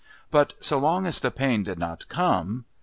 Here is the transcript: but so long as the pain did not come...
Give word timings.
but 0.31 0.53
so 0.59 0.79
long 0.79 1.05
as 1.05 1.19
the 1.19 1.29
pain 1.29 1.61
did 1.61 1.77
not 1.77 2.07
come... 2.07 2.65